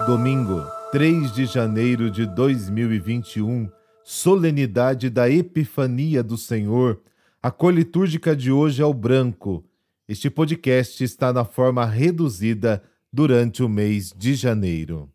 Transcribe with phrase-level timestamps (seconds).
[0.00, 3.70] Domingo, 3 de janeiro de 2021,
[4.02, 7.00] solenidade da Epifania do Senhor.
[7.42, 9.62] A cor litúrgica de hoje é o branco.
[10.08, 12.82] Este podcast está na forma reduzida
[13.12, 15.10] durante o mês de janeiro.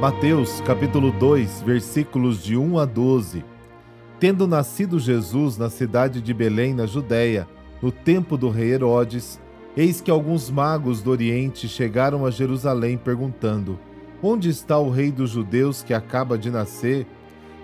[0.00, 3.44] Mateus capítulo 2, versículos de 1 a 12.
[4.18, 7.46] Tendo nascido Jesus na cidade de Belém, na Judéia,
[7.82, 9.40] no tempo do rei Herodes,
[9.76, 13.78] eis que alguns magos do Oriente chegaram a Jerusalém perguntando:
[14.22, 17.06] Onde está o rei dos judeus que acaba de nascer?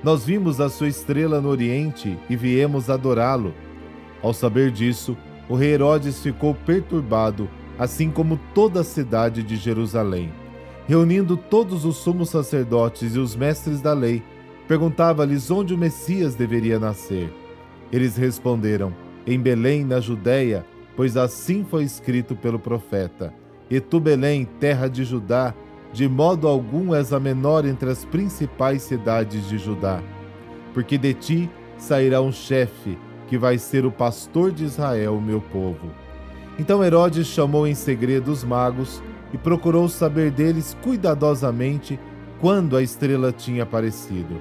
[0.02, 3.54] Nós vimos a sua estrela no Oriente e viemos adorá-lo.
[4.22, 5.16] Ao saber disso,
[5.48, 10.32] o rei Herodes ficou perturbado, assim como toda a cidade de Jerusalém
[10.86, 14.22] reunindo todos os sumos sacerdotes e os mestres da lei,
[14.66, 17.32] perguntava-lhes onde o Messias deveria nascer.
[17.90, 18.92] Eles responderam:
[19.26, 20.64] Em Belém, na Judéia,
[20.96, 23.32] pois assim foi escrito pelo profeta:
[23.70, 25.54] E tu, Belém, terra de Judá,
[25.92, 30.02] de modo algum és a menor entre as principais cidades de Judá,
[30.72, 35.90] porque de ti sairá um chefe que vai ser o pastor de Israel, meu povo.
[36.58, 41.98] Então Herodes chamou em segredo os magos e procurou saber deles cuidadosamente
[42.40, 44.40] quando a estrela tinha aparecido.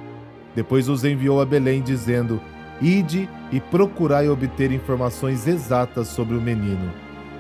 [0.56, 2.42] Depois os enviou a Belém, dizendo:
[2.82, 6.92] Ide e procurai obter informações exatas sobre o menino.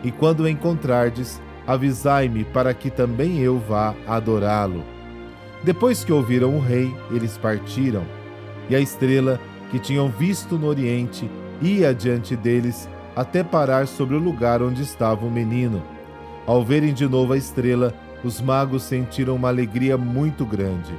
[0.03, 4.84] E quando o encontrardes, avisai-me para que também eu vá adorá-lo.
[5.64, 8.03] Depois que ouviram o rei, eles partiram.
[8.69, 11.30] E a estrela, que tinham visto no oriente,
[11.62, 15.84] ia diante deles até parar sobre o lugar onde estava o menino.
[16.45, 20.94] Ao verem de novo a estrela, os magos sentiram uma alegria muito grande.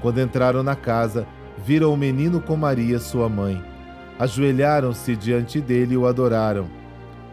[0.00, 1.26] Quando entraram na casa,
[1.64, 3.71] viram o menino com Maria, sua mãe.
[4.22, 6.70] Ajoelharam-se diante dele e o adoraram.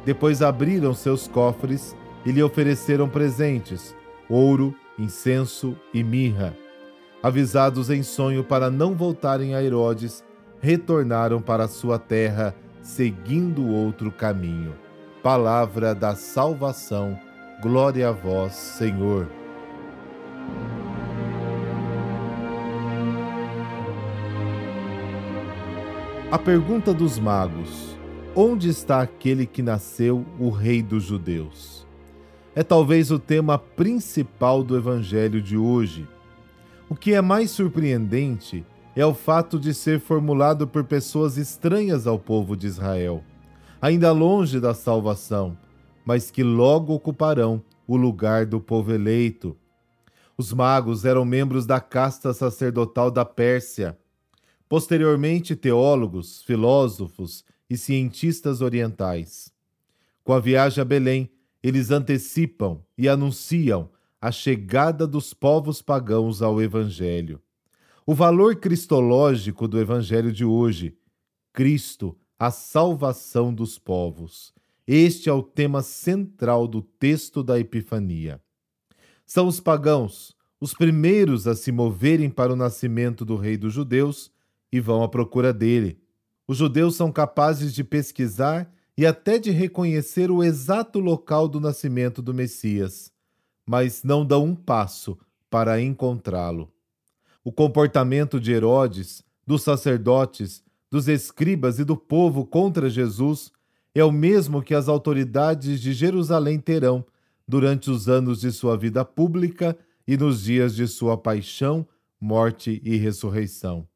[0.04, 3.96] Depois abriram seus cofres e lhe ofereceram presentes:
[4.28, 6.52] ouro, incenso e mirra.
[7.22, 10.24] Avisados em sonho para não voltarem a Herodes,
[10.60, 14.74] retornaram para sua terra, seguindo outro caminho.
[15.22, 17.20] Palavra da salvação
[17.62, 19.39] Glória a vós, Senhor.
[26.32, 27.98] A pergunta dos magos:
[28.36, 31.88] Onde está aquele que nasceu, o Rei dos Judeus?
[32.56, 36.08] É talvez o tema principal do Evangelho de hoje.
[36.90, 42.18] O que é mais surpreendente é o fato de ser formulado por pessoas estranhas ao
[42.18, 43.24] povo de Israel,
[43.82, 45.58] ainda longe da salvação
[46.10, 49.56] mas que logo ocuparão o lugar do povo eleito.
[50.36, 53.96] Os magos eram membros da casta sacerdotal da Pérsia.
[54.70, 59.52] Posteriormente, teólogos, filósofos e cientistas orientais.
[60.24, 61.28] Com a viagem a Belém,
[61.64, 63.90] eles antecipam e anunciam
[64.22, 67.42] a chegada dos povos pagãos ao Evangelho.
[68.06, 70.96] O valor cristológico do Evangelho de hoje,
[71.52, 74.54] Cristo, a salvação dos povos.
[74.86, 78.40] Este é o tema central do texto da Epifania.
[79.26, 84.32] São os pagãos, os primeiros a se moverem para o nascimento do Rei dos Judeus
[84.72, 86.00] e vão à procura dele.
[86.48, 92.22] Os judeus são capazes de pesquisar e até de reconhecer o exato local do nascimento
[92.22, 93.12] do Messias,
[93.66, 95.18] mas não dão um passo
[95.50, 96.72] para encontrá-lo.
[97.44, 103.52] O comportamento de Herodes, dos sacerdotes, dos escribas e do povo contra Jesus
[103.96, 107.06] é o mesmo que as autoridades de Jerusalém terão
[107.48, 109.78] durante os anos de sua vida pública
[110.08, 111.88] e nos dias de sua paixão,
[112.20, 113.88] morte e ressurreição.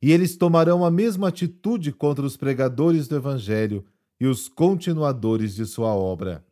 [0.00, 3.84] E eles tomarão a mesma atitude contra os pregadores do Evangelho
[4.20, 6.44] e os continuadores de sua obra.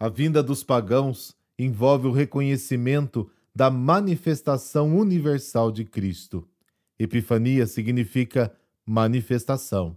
[0.00, 6.46] A vinda dos pagãos envolve o reconhecimento da manifestação universal de Cristo.
[6.98, 8.52] Epifania significa
[8.86, 9.96] manifestação.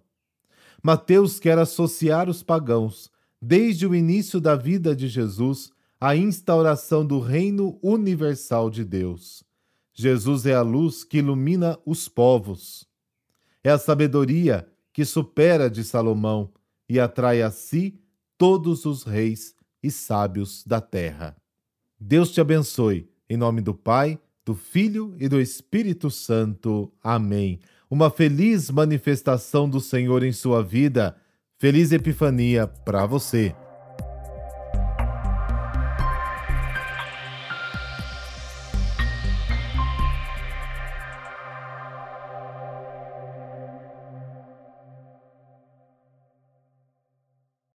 [0.81, 7.19] Mateus quer associar os pagãos, desde o início da vida de Jesus, à instauração do
[7.19, 9.43] reino universal de Deus.
[10.01, 12.87] Jesus é a luz que ilumina os povos.
[13.63, 16.51] É a sabedoria que supera de Salomão
[16.89, 18.01] e atrai a si
[18.37, 21.35] todos os reis e sábios da terra.
[21.99, 23.09] Deus te abençoe.
[23.29, 26.91] Em nome do Pai, do Filho e do Espírito Santo.
[27.01, 27.61] Amém
[27.91, 31.13] uma feliz manifestação do Senhor em sua vida.
[31.59, 33.53] Feliz Epifania para você.